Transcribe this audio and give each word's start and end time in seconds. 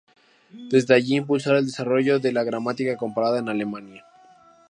Desde 0.71 0.95
allí 0.95 1.15
impulsará 1.15 1.59
el 1.59 1.67
desarrollo 1.67 2.17
de 2.19 2.31
la 2.31 2.43
gramática 2.43 2.97
comparada 2.97 3.37
en 3.37 3.49
Alemania. 3.49 4.03